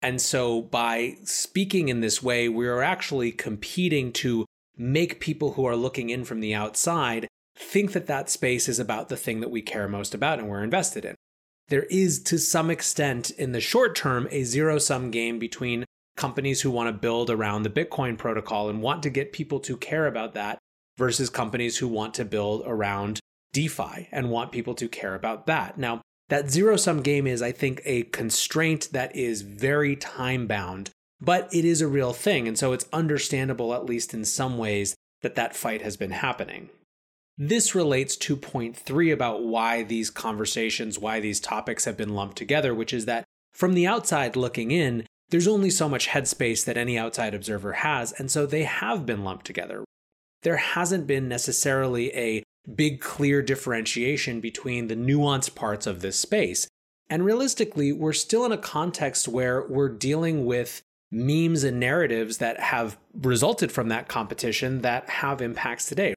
And 0.01 0.21
so 0.21 0.61
by 0.61 1.17
speaking 1.23 1.89
in 1.89 1.99
this 1.99 2.23
way, 2.23 2.47
we 2.47 2.67
are 2.67 2.81
actually 2.81 3.31
competing 3.31 4.13
to 4.13 4.45
make 4.77 5.19
people 5.19 5.53
who 5.53 5.65
are 5.65 5.75
looking 5.75 6.09
in 6.09 6.23
from 6.23 6.39
the 6.39 6.53
outside 6.53 7.27
think 7.59 7.91
that 7.91 8.07
that 8.07 8.29
space 8.29 8.69
is 8.69 8.79
about 8.79 9.09
the 9.09 9.17
thing 9.17 9.41
that 9.41 9.51
we 9.51 9.61
care 9.61 9.87
most 9.87 10.15
about 10.15 10.39
and 10.39 10.47
we're 10.47 10.63
invested 10.63 11.05
in 11.05 11.15
there 11.69 11.83
is 11.83 12.21
to 12.23 12.37
some 12.37 12.69
extent 12.69 13.29
in 13.31 13.51
the 13.51 13.61
short 13.61 13.95
term 13.95 14.27
a 14.31 14.43
zero 14.43 14.77
sum 14.77 15.11
game 15.11 15.39
between 15.39 15.85
companies 16.17 16.61
who 16.61 16.71
want 16.71 16.87
to 16.87 16.99
build 16.99 17.29
around 17.29 17.63
the 17.63 17.69
Bitcoin 17.69 18.17
protocol 18.17 18.69
and 18.69 18.81
want 18.81 19.01
to 19.03 19.09
get 19.09 19.31
people 19.31 19.59
to 19.61 19.77
care 19.77 20.05
about 20.05 20.33
that 20.33 20.59
versus 20.97 21.29
companies 21.29 21.77
who 21.77 21.87
want 21.87 22.13
to 22.15 22.25
build 22.25 22.63
around 22.65 23.19
DeFi 23.53 24.09
and 24.11 24.29
want 24.29 24.51
people 24.51 24.73
to 24.75 24.89
care 24.89 25.15
about 25.15 25.45
that. 25.45 25.77
Now, 25.77 26.01
that 26.27 26.51
zero 26.51 26.75
sum 26.75 27.01
game 27.01 27.25
is, 27.25 27.41
I 27.41 27.51
think, 27.51 27.81
a 27.85 28.03
constraint 28.03 28.89
that 28.91 29.15
is 29.15 29.41
very 29.41 29.95
time 29.95 30.45
bound, 30.45 30.89
but 31.21 31.51
it 31.53 31.65
is 31.65 31.81
a 31.81 31.87
real 31.87 32.13
thing. 32.13 32.47
And 32.47 32.57
so 32.57 32.73
it's 32.73 32.85
understandable, 32.91 33.73
at 33.73 33.85
least 33.85 34.13
in 34.13 34.25
some 34.25 34.57
ways, 34.57 34.95
that 35.21 35.35
that 35.35 35.55
fight 35.55 35.81
has 35.81 35.97
been 35.97 36.11
happening. 36.11 36.69
This 37.41 37.73
relates 37.73 38.17
to 38.17 38.35
point 38.35 38.75
three 38.75 39.11
about 39.11 39.43
why 39.43 39.83
these 39.83 40.09
conversations, 40.09 40.99
why 40.99 41.21
these 41.21 41.39
topics 41.39 41.85
have 41.85 41.95
been 41.95 42.13
lumped 42.13 42.37
together, 42.37 42.75
which 42.75 42.93
is 42.93 43.05
that 43.05 43.23
from 43.53 43.75
the 43.75 43.87
outside 43.87 44.35
looking 44.35 44.71
in, 44.71 45.05
there's 45.29 45.47
only 45.47 45.69
so 45.69 45.87
much 45.87 46.09
headspace 46.09 46.65
that 46.65 46.75
any 46.75 46.97
outside 46.97 47.33
observer 47.33 47.73
has, 47.73 48.11
and 48.11 48.29
so 48.29 48.45
they 48.45 48.63
have 48.63 49.05
been 49.05 49.23
lumped 49.23 49.45
together. 49.45 49.85
There 50.43 50.57
hasn't 50.57 51.07
been 51.07 51.29
necessarily 51.29 52.13
a 52.13 52.43
big, 52.75 52.99
clear 52.99 53.41
differentiation 53.41 54.41
between 54.41 54.87
the 54.87 54.97
nuanced 54.97 55.55
parts 55.55 55.87
of 55.87 56.01
this 56.01 56.19
space. 56.19 56.67
And 57.09 57.23
realistically, 57.23 57.93
we're 57.93 58.11
still 58.11 58.43
in 58.43 58.51
a 58.51 58.57
context 58.57 59.29
where 59.29 59.65
we're 59.65 59.87
dealing 59.87 60.45
with 60.45 60.81
memes 61.09 61.63
and 61.63 61.79
narratives 61.79 62.39
that 62.39 62.59
have 62.59 62.97
resulted 63.13 63.71
from 63.71 63.87
that 63.87 64.09
competition 64.09 64.81
that 64.81 65.09
have 65.09 65.41
impacts 65.41 65.87
today. 65.87 66.15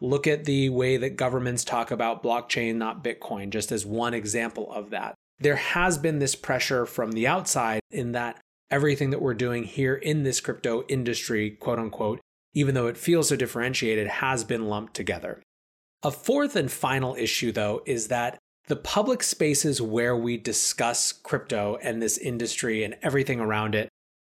Look 0.00 0.26
at 0.26 0.44
the 0.44 0.68
way 0.68 0.96
that 0.96 1.16
governments 1.16 1.64
talk 1.64 1.90
about 1.90 2.22
blockchain, 2.22 2.76
not 2.76 3.02
Bitcoin, 3.02 3.50
just 3.50 3.72
as 3.72 3.84
one 3.84 4.14
example 4.14 4.72
of 4.72 4.90
that. 4.90 5.14
There 5.40 5.56
has 5.56 5.98
been 5.98 6.18
this 6.18 6.34
pressure 6.34 6.86
from 6.86 7.12
the 7.12 7.26
outside 7.26 7.80
in 7.90 8.12
that 8.12 8.40
everything 8.70 9.10
that 9.10 9.22
we're 9.22 9.34
doing 9.34 9.64
here 9.64 9.94
in 9.94 10.22
this 10.22 10.40
crypto 10.40 10.84
industry, 10.88 11.50
quote 11.50 11.78
unquote, 11.78 12.20
even 12.54 12.74
though 12.74 12.86
it 12.86 12.96
feels 12.96 13.28
so 13.28 13.36
differentiated, 13.36 14.06
has 14.06 14.44
been 14.44 14.68
lumped 14.68 14.94
together. 14.94 15.42
A 16.02 16.10
fourth 16.10 16.54
and 16.54 16.70
final 16.70 17.14
issue, 17.16 17.50
though, 17.50 17.82
is 17.84 18.08
that 18.08 18.38
the 18.68 18.76
public 18.76 19.22
spaces 19.22 19.80
where 19.82 20.16
we 20.16 20.36
discuss 20.36 21.10
crypto 21.10 21.78
and 21.82 22.00
this 22.00 22.18
industry 22.18 22.84
and 22.84 22.96
everything 23.02 23.40
around 23.40 23.74
it 23.74 23.88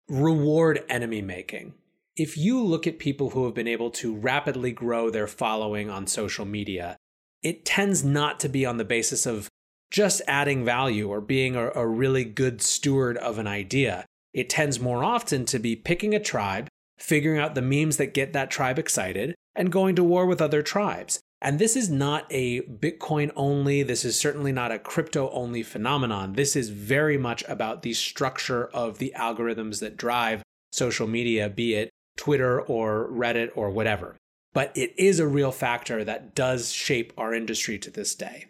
reward 0.07 0.83
enemy 0.89 1.21
making 1.21 1.73
if 2.15 2.37
you 2.37 2.63
look 2.63 2.87
at 2.87 2.97
people 2.97 3.31
who 3.31 3.43
have 3.45 3.53
been 3.53 3.67
able 3.67 3.91
to 3.91 4.15
rapidly 4.15 4.71
grow 4.71 5.09
their 5.09 5.27
following 5.27 5.89
on 5.89 6.07
social 6.07 6.45
media, 6.45 6.97
it 7.43 7.65
tends 7.65 8.05
not 8.05 8.39
to 8.39 8.49
be 8.49 8.65
on 8.65 8.77
the 8.77 8.85
basis 8.85 9.25
of 9.25 9.49
just 9.91 10.21
adding 10.27 10.63
value 10.63 11.09
or 11.09 11.19
being 11.19 11.55
a, 11.55 11.71
a, 11.75 11.85
really 11.85 12.23
good 12.23 12.61
steward 12.61 13.17
of 13.17 13.37
an 13.37 13.47
idea. 13.47 14.05
It 14.33 14.49
tends 14.49 14.79
more 14.79 15.03
often 15.03 15.45
to 15.45 15.59
be 15.59 15.75
picking 15.75 16.15
a 16.15 16.19
tribe, 16.19 16.67
figuring 16.97 17.39
out 17.39 17.53
the 17.53 17.61
memes 17.61 17.97
that 17.97 18.13
get 18.13 18.33
that 18.33 18.49
tribe 18.49 18.79
excited, 18.79 19.35
and 19.53 19.71
going 19.71 19.95
to 19.95 20.03
war 20.03 20.25
with 20.25 20.41
other 20.41 20.63
tribes. 20.63 21.19
And 21.41 21.59
this 21.59 21.75
is 21.75 21.89
not 21.89 22.25
a 22.31 22.61
Bitcoin 22.61 23.31
only, 23.35 23.83
this 23.83 24.03
is 24.03 24.19
certainly 24.19 24.51
not 24.51 24.71
a 24.71 24.79
crypto 24.79 25.29
only 25.31 25.63
phenomenon. 25.63 26.33
This 26.33 26.55
is 26.55 26.69
very 26.69 27.17
much 27.17 27.43
about 27.47 27.81
the 27.81 27.93
structure 27.93 28.65
of 28.67 28.97
the 28.97 29.13
algorithms 29.15 29.81
that 29.81 29.97
drive 29.97 30.43
social 30.71 31.07
media, 31.07 31.49
be 31.49 31.75
it 31.75 31.89
Twitter 32.17 32.61
or 32.61 33.09
Reddit 33.11 33.51
or 33.55 33.69
whatever. 33.69 34.15
But 34.53 34.71
it 34.75 34.93
is 34.97 35.19
a 35.19 35.27
real 35.27 35.51
factor 35.51 36.03
that 36.03 36.33
does 36.33 36.71
shape 36.71 37.13
our 37.17 37.33
industry 37.33 37.77
to 37.79 37.91
this 37.91 38.15
day. 38.15 38.45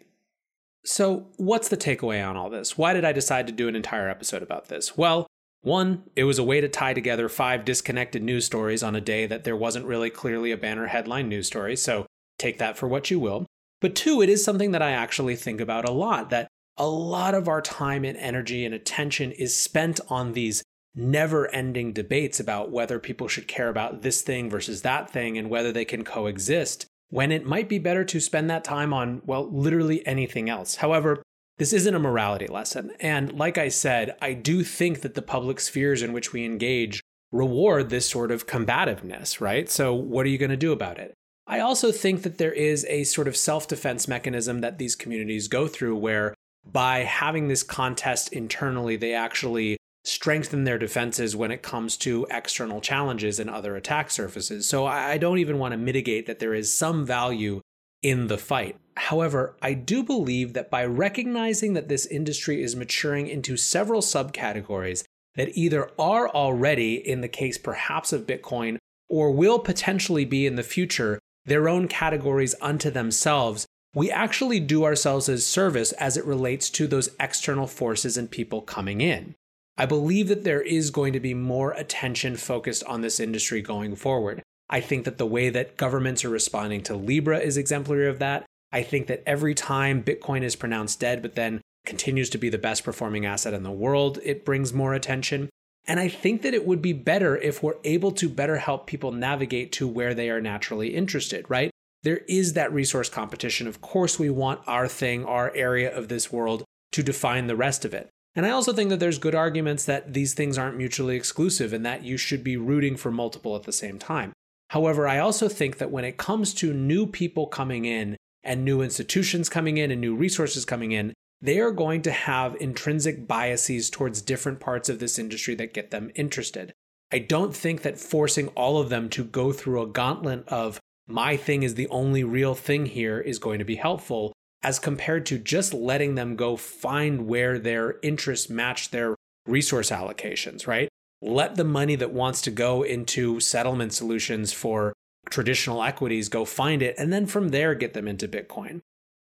So, 0.84 1.26
what's 1.36 1.68
the 1.68 1.76
takeaway 1.76 2.26
on 2.26 2.36
all 2.36 2.48
this? 2.48 2.78
Why 2.78 2.92
did 2.92 3.04
I 3.04 3.10
decide 3.10 3.48
to 3.48 3.52
do 3.52 3.66
an 3.66 3.74
entire 3.74 4.08
episode 4.08 4.42
about 4.42 4.68
this? 4.68 4.96
Well, 4.96 5.26
one, 5.62 6.04
it 6.14 6.22
was 6.22 6.38
a 6.38 6.44
way 6.44 6.60
to 6.60 6.68
tie 6.68 6.94
together 6.94 7.28
five 7.28 7.64
disconnected 7.64 8.22
news 8.22 8.44
stories 8.44 8.84
on 8.84 8.94
a 8.94 9.00
day 9.00 9.26
that 9.26 9.42
there 9.42 9.56
wasn't 9.56 9.86
really 9.86 10.10
clearly 10.10 10.52
a 10.52 10.56
banner 10.56 10.86
headline 10.86 11.28
news 11.28 11.48
story, 11.48 11.74
so 11.74 12.06
take 12.38 12.58
that 12.58 12.78
for 12.78 12.86
what 12.86 13.10
you 13.10 13.18
will. 13.18 13.46
But 13.80 13.96
two, 13.96 14.22
it 14.22 14.28
is 14.28 14.44
something 14.44 14.70
that 14.70 14.82
I 14.82 14.92
actually 14.92 15.34
think 15.34 15.60
about 15.60 15.88
a 15.88 15.92
lot 15.92 16.30
that 16.30 16.46
a 16.76 16.86
lot 16.86 17.34
of 17.34 17.48
our 17.48 17.60
time 17.60 18.04
and 18.04 18.16
energy 18.16 18.64
and 18.64 18.74
attention 18.74 19.32
is 19.32 19.56
spent 19.56 19.98
on 20.08 20.34
these 20.34 20.62
never 20.96 21.48
ending 21.54 21.92
debates 21.92 22.40
about 22.40 22.70
whether 22.70 22.98
people 22.98 23.28
should 23.28 23.46
care 23.46 23.68
about 23.68 24.02
this 24.02 24.22
thing 24.22 24.48
versus 24.50 24.82
that 24.82 25.10
thing 25.10 25.36
and 25.36 25.50
whether 25.50 25.70
they 25.70 25.84
can 25.84 26.02
coexist, 26.02 26.86
when 27.10 27.30
it 27.30 27.44
might 27.44 27.68
be 27.68 27.78
better 27.78 28.04
to 28.04 28.18
spend 28.18 28.48
that 28.50 28.64
time 28.64 28.92
on, 28.92 29.20
well, 29.24 29.48
literally 29.50 30.04
anything 30.06 30.48
else. 30.48 30.76
However, 30.76 31.22
this 31.58 31.72
isn't 31.72 31.94
a 31.94 31.98
morality 31.98 32.46
lesson. 32.46 32.92
And 33.00 33.32
like 33.32 33.58
I 33.58 33.68
said, 33.68 34.16
I 34.20 34.32
do 34.32 34.64
think 34.64 35.02
that 35.02 35.14
the 35.14 35.22
public 35.22 35.60
spheres 35.60 36.02
in 36.02 36.12
which 36.12 36.32
we 36.32 36.44
engage 36.44 37.00
reward 37.32 37.90
this 37.90 38.08
sort 38.08 38.30
of 38.30 38.46
combativeness, 38.46 39.40
right? 39.40 39.68
So, 39.68 39.94
what 39.94 40.26
are 40.26 40.30
you 40.30 40.38
going 40.38 40.50
to 40.50 40.56
do 40.56 40.72
about 40.72 40.98
it? 40.98 41.14
I 41.46 41.60
also 41.60 41.92
think 41.92 42.22
that 42.22 42.38
there 42.38 42.52
is 42.52 42.84
a 42.88 43.04
sort 43.04 43.28
of 43.28 43.36
self 43.36 43.68
defense 43.68 44.08
mechanism 44.08 44.60
that 44.60 44.78
these 44.78 44.96
communities 44.96 45.48
go 45.48 45.68
through 45.68 45.96
where 45.96 46.34
by 46.70 47.00
having 47.00 47.48
this 47.48 47.62
contest 47.62 48.32
internally, 48.32 48.96
they 48.96 49.14
actually 49.14 49.76
strengthen 50.06 50.64
their 50.64 50.78
defenses 50.78 51.34
when 51.34 51.50
it 51.50 51.62
comes 51.62 51.96
to 51.96 52.26
external 52.30 52.80
challenges 52.80 53.40
and 53.40 53.50
other 53.50 53.74
attack 53.74 54.10
surfaces. 54.10 54.68
So 54.68 54.86
I 54.86 55.18
don't 55.18 55.38
even 55.38 55.58
want 55.58 55.72
to 55.72 55.78
mitigate 55.78 56.26
that 56.26 56.38
there 56.38 56.54
is 56.54 56.72
some 56.72 57.04
value 57.04 57.60
in 58.02 58.28
the 58.28 58.38
fight. 58.38 58.76
However, 58.96 59.56
I 59.60 59.74
do 59.74 60.04
believe 60.04 60.52
that 60.52 60.70
by 60.70 60.84
recognizing 60.84 61.72
that 61.72 61.88
this 61.88 62.06
industry 62.06 62.62
is 62.62 62.76
maturing 62.76 63.26
into 63.26 63.56
several 63.56 64.00
subcategories 64.00 65.02
that 65.34 65.56
either 65.58 65.90
are 65.98 66.28
already, 66.28 66.94
in 66.94 67.20
the 67.20 67.28
case 67.28 67.58
perhaps 67.58 68.12
of 68.12 68.26
Bitcoin, 68.26 68.78
or 69.08 69.32
will 69.32 69.58
potentially 69.58 70.24
be 70.24 70.46
in 70.46 70.54
the 70.54 70.62
future, 70.62 71.18
their 71.44 71.68
own 71.68 71.88
categories 71.88 72.54
unto 72.60 72.90
themselves, 72.90 73.66
we 73.92 74.10
actually 74.10 74.60
do 74.60 74.84
ourselves 74.84 75.28
a 75.28 75.38
service 75.38 75.92
as 75.92 76.16
it 76.16 76.24
relates 76.24 76.70
to 76.70 76.86
those 76.86 77.08
external 77.18 77.66
forces 77.66 78.16
and 78.16 78.30
people 78.30 78.60
coming 78.62 79.00
in. 79.00 79.34
I 79.78 79.86
believe 79.86 80.28
that 80.28 80.44
there 80.44 80.62
is 80.62 80.90
going 80.90 81.12
to 81.12 81.20
be 81.20 81.34
more 81.34 81.72
attention 81.72 82.36
focused 82.36 82.82
on 82.84 83.02
this 83.02 83.20
industry 83.20 83.60
going 83.60 83.94
forward. 83.96 84.42
I 84.70 84.80
think 84.80 85.04
that 85.04 85.18
the 85.18 85.26
way 85.26 85.50
that 85.50 85.76
governments 85.76 86.24
are 86.24 86.30
responding 86.30 86.82
to 86.84 86.96
Libra 86.96 87.38
is 87.38 87.56
exemplary 87.56 88.08
of 88.08 88.18
that. 88.18 88.46
I 88.72 88.82
think 88.82 89.06
that 89.06 89.22
every 89.26 89.54
time 89.54 90.02
Bitcoin 90.02 90.42
is 90.42 90.56
pronounced 90.56 90.98
dead, 90.98 91.22
but 91.22 91.34
then 91.34 91.60
continues 91.84 92.30
to 92.30 92.38
be 92.38 92.48
the 92.48 92.58
best 92.58 92.84
performing 92.84 93.24
asset 93.24 93.54
in 93.54 93.62
the 93.62 93.70
world, 93.70 94.18
it 94.24 94.44
brings 94.44 94.72
more 94.72 94.94
attention. 94.94 95.48
And 95.86 96.00
I 96.00 96.08
think 96.08 96.42
that 96.42 96.54
it 96.54 96.66
would 96.66 96.82
be 96.82 96.92
better 96.92 97.36
if 97.36 97.62
we're 97.62 97.76
able 97.84 98.10
to 98.12 98.28
better 98.28 98.56
help 98.56 98.86
people 98.86 99.12
navigate 99.12 99.70
to 99.72 99.86
where 99.86 100.14
they 100.14 100.30
are 100.30 100.40
naturally 100.40 100.94
interested, 100.94 101.48
right? 101.48 101.70
There 102.02 102.22
is 102.28 102.54
that 102.54 102.72
resource 102.72 103.08
competition. 103.08 103.68
Of 103.68 103.80
course, 103.80 104.18
we 104.18 104.30
want 104.30 104.60
our 104.66 104.88
thing, 104.88 105.24
our 105.24 105.54
area 105.54 105.94
of 105.96 106.08
this 106.08 106.32
world 106.32 106.64
to 106.92 107.02
define 107.02 107.46
the 107.46 107.56
rest 107.56 107.84
of 107.84 107.94
it. 107.94 108.08
And 108.36 108.44
I 108.44 108.50
also 108.50 108.74
think 108.74 108.90
that 108.90 109.00
there's 109.00 109.18
good 109.18 109.34
arguments 109.34 109.86
that 109.86 110.12
these 110.12 110.34
things 110.34 110.58
aren't 110.58 110.76
mutually 110.76 111.16
exclusive 111.16 111.72
and 111.72 111.84
that 111.86 112.04
you 112.04 112.18
should 112.18 112.44
be 112.44 112.58
rooting 112.58 112.96
for 112.96 113.10
multiple 113.10 113.56
at 113.56 113.62
the 113.62 113.72
same 113.72 113.98
time. 113.98 114.32
However, 114.70 115.08
I 115.08 115.18
also 115.18 115.48
think 115.48 115.78
that 115.78 115.90
when 115.90 116.04
it 116.04 116.18
comes 116.18 116.52
to 116.54 116.74
new 116.74 117.06
people 117.06 117.46
coming 117.46 117.86
in 117.86 118.16
and 118.44 118.62
new 118.64 118.82
institutions 118.82 119.48
coming 119.48 119.78
in 119.78 119.90
and 119.90 120.00
new 120.00 120.14
resources 120.14 120.66
coming 120.66 120.92
in, 120.92 121.14
they 121.40 121.60
are 121.60 121.70
going 121.70 122.02
to 122.02 122.12
have 122.12 122.56
intrinsic 122.56 123.26
biases 123.26 123.88
towards 123.88 124.20
different 124.20 124.60
parts 124.60 124.88
of 124.88 124.98
this 124.98 125.18
industry 125.18 125.54
that 125.54 125.74
get 125.74 125.90
them 125.90 126.10
interested. 126.14 126.72
I 127.10 127.20
don't 127.20 127.54
think 127.54 127.82
that 127.82 127.98
forcing 127.98 128.48
all 128.48 128.78
of 128.78 128.90
them 128.90 129.08
to 129.10 129.24
go 129.24 129.52
through 129.52 129.82
a 129.82 129.86
gauntlet 129.86 130.46
of 130.48 130.78
my 131.06 131.36
thing 131.36 131.62
is 131.62 131.74
the 131.74 131.88
only 131.88 132.24
real 132.24 132.54
thing 132.54 132.86
here 132.86 133.20
is 133.20 133.38
going 133.38 133.60
to 133.60 133.64
be 133.64 133.76
helpful 133.76 134.32
as 134.66 134.80
compared 134.80 135.24
to 135.24 135.38
just 135.38 135.72
letting 135.72 136.16
them 136.16 136.34
go 136.34 136.56
find 136.56 137.28
where 137.28 137.56
their 137.56 138.00
interests 138.02 138.50
match 138.50 138.90
their 138.90 139.14
resource 139.46 139.90
allocations, 139.90 140.66
right? 140.66 140.88
Let 141.22 141.54
the 141.54 141.62
money 141.62 141.94
that 141.94 142.10
wants 142.10 142.40
to 142.42 142.50
go 142.50 142.82
into 142.82 143.38
settlement 143.38 143.92
solutions 143.92 144.52
for 144.52 144.92
traditional 145.30 145.84
equities 145.84 146.28
go 146.28 146.44
find 146.44 146.82
it 146.82 146.96
and 146.98 147.12
then 147.12 147.26
from 147.26 147.50
there 147.50 147.76
get 147.76 147.94
them 147.94 148.08
into 148.08 148.26
Bitcoin. 148.26 148.80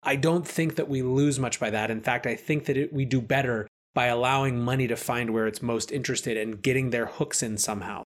I 0.02 0.16
don't 0.16 0.48
think 0.48 0.76
that 0.76 0.88
we 0.88 1.02
lose 1.02 1.38
much 1.38 1.60
by 1.60 1.70
that. 1.70 1.92
In 1.92 2.00
fact, 2.00 2.26
I 2.26 2.36
think 2.36 2.64
that 2.66 2.78
it, 2.78 2.94
we 2.94 3.04
do 3.04 3.20
better 3.20 3.68
by 3.94 4.06
allowing 4.06 4.64
money 4.64 4.88
to 4.88 4.96
find 4.96 5.32
where 5.32 5.48
it's 5.48 5.62
most 5.62 5.92
interested 5.92 6.38
and 6.38 6.62
getting 6.62 6.92
their 6.92 7.08
hooks 7.08 7.44
in 7.44 7.58
somehow. 7.58 8.04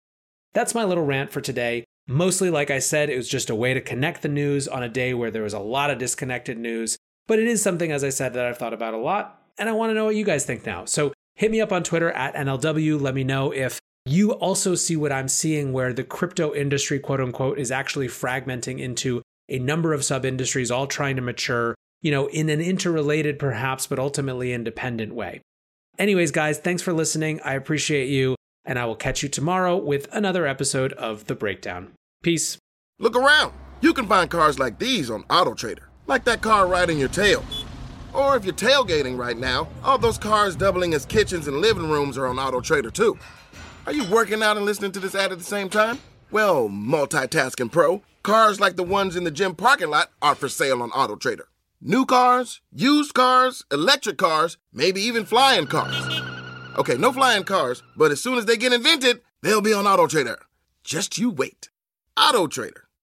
That's 0.54 0.76
my 0.76 0.84
little 0.84 1.06
rant 1.06 1.32
for 1.32 1.40
today. 1.40 1.86
Mostly, 2.06 2.50
like 2.50 2.70
I 2.70 2.80
said, 2.80 3.10
it 3.10 3.16
was 3.16 3.30
just 3.30 3.50
a 3.50 3.56
way 3.56 3.74
to 3.74 3.80
connect 3.80 4.24
the 4.24 4.28
news 4.28 4.68
on 4.68 4.84
a 4.84 4.90
day 4.90 5.14
where 5.14 5.32
there 5.32 5.44
was 5.44 5.54
a 5.54 5.60
lot 5.60 5.90
of 5.90 6.00
disconnected 6.00 6.58
news. 6.58 6.98
But 7.28 7.40
it 7.40 7.48
is 7.48 7.62
something, 7.62 7.92
as 7.92 8.04
I 8.04 8.10
said, 8.10 8.34
that 8.34 8.46
I've 8.46 8.58
thought 8.58 8.74
about 8.74 8.94
a 8.94 8.98
lot. 8.98 9.42
And 9.58 9.70
I 9.70 9.74
want 9.74 9.92
to 9.92 9.94
know 9.94 10.06
what 10.06 10.16
you 10.16 10.26
guys 10.26 10.46
think 10.46 10.66
now. 10.66 10.86
So 10.86 11.14
hit 11.36 11.52
me 11.52 11.62
up 11.62 11.72
on 11.72 11.84
Twitter 11.84 12.12
at 12.12 12.36
NLW. 12.36 13.00
Let 13.00 13.16
me 13.16 13.24
know 13.24 13.52
if 13.52 13.80
you 14.06 14.32
also 14.32 14.76
see 14.76 14.96
what 14.96 15.12
I'm 15.12 15.28
seeing 15.28 15.72
where 15.72 15.94
the 15.94 16.04
crypto 16.04 16.54
industry, 16.54 17.00
quote 17.00 17.22
unquote, 17.22 17.60
is 17.60 17.72
actually 17.72 18.08
fragmenting 18.08 18.80
into 18.80 19.22
a 19.48 19.60
number 19.60 19.94
of 19.94 20.04
sub 20.04 20.26
industries, 20.26 20.72
all 20.72 20.88
trying 20.88 21.16
to 21.16 21.22
mature 21.22 21.76
you 22.04 22.12
know, 22.12 22.28
in 22.28 22.50
an 22.50 22.62
interrelated 22.62 23.40
perhaps, 23.40 23.88
but 23.88 23.98
ultimately 23.98 24.54
independent 24.54 25.16
way. 25.16 25.42
Anyways, 25.98 26.32
guys, 26.32 26.60
thanks 26.60 26.84
for 26.84 26.94
listening. 26.94 27.40
I 27.42 27.54
appreciate 27.54 28.10
you, 28.10 28.36
and 28.66 28.78
I 28.78 28.86
will 28.86 28.96
catch 28.96 29.24
you 29.24 29.30
tomorrow 29.30 29.78
with 29.78 30.08
another 30.12 30.46
episode 30.46 30.94
of 30.94 31.26
The 31.26 31.36
Breakdown. 31.36 31.94
Peace. 32.22 32.58
Look 33.00 33.16
around. 33.16 33.54
You 33.82 33.94
can 33.94 34.08
find 34.08 34.30
cars 34.30 34.60
like 34.60 34.80
these 34.80 35.10
on 35.10 35.24
AutoTrader, 35.24 35.86
like 36.08 36.24
that 36.26 36.42
car 36.42 36.68
riding 36.68 37.00
your 37.00 37.10
tail. 37.10 37.44
Or 38.14 38.36
if 38.36 38.46
you're 38.46 38.54
tailgating 38.54 39.18
right 39.18 39.38
now, 39.38 39.68
all 39.84 39.98
those 39.98 40.18
cars 40.18 40.56
doubling 40.56 40.94
as 40.94 41.06
kitchens 41.06 41.48
and 41.48 41.58
living 41.58 41.90
rooms 41.90 42.18
are 42.18 42.28
on 42.28 42.36
AutoTrader 42.36 42.94
too. 42.94 43.18
Are 43.86 43.94
you 43.94 44.06
working 44.06 44.44
out 44.44 44.58
and 44.58 44.66
listening 44.66 44.92
to 44.94 45.00
this 45.00 45.16
ad 45.16 45.32
at 45.32 45.40
the 45.40 45.44
same 45.44 45.70
time? 45.70 46.00
Well, 46.32 46.70
multitasking 46.70 47.72
pro, 47.72 48.02
cars 48.22 48.60
like 48.60 48.76
the 48.76 48.84
ones 48.84 49.16
in 49.16 49.24
the 49.24 49.32
gym 49.32 49.56
parking 49.56 49.90
lot 49.90 50.12
are 50.22 50.36
for 50.36 50.50
sale 50.50 50.82
on 50.82 50.92
AutoTrader. 50.92 51.46
New 51.82 52.06
cars, 52.06 52.62
used 52.72 53.14
cars, 53.14 53.66
electric 53.72 54.18
cars, 54.18 54.58
maybe 54.72 55.02
even 55.02 55.26
flying 55.26 55.68
cars. 55.68 56.22
Okay, 56.78 56.96
no 56.96 57.12
flying 57.12 57.44
cars, 57.44 57.84
but 57.98 58.12
as 58.12 58.22
soon 58.22 58.38
as 58.38 58.46
they 58.46 58.56
get 58.56 58.74
invented, 58.74 59.22
they'll 59.42 59.62
be 59.62 59.74
on 59.74 59.86
AutoTrader. 59.86 60.38
Just 60.84 61.18
you 61.18 61.30
wait. 61.30 61.70
AutoTrader. 62.18 62.84